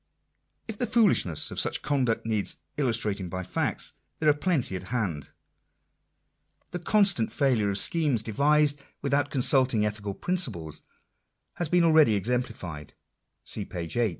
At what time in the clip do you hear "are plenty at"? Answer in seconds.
4.29-4.81